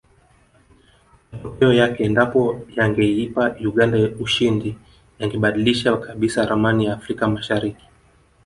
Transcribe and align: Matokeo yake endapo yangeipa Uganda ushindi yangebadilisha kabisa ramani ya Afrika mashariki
Matokeo 1.31 1.73
yake 1.73 2.01
endapo 2.07 2.41
yangeipa 2.77 3.43
Uganda 3.69 3.97
ushindi 4.25 4.69
yangebadilisha 5.19 5.97
kabisa 5.97 6.45
ramani 6.45 6.85
ya 6.85 6.93
Afrika 6.97 7.27
mashariki 7.27 7.85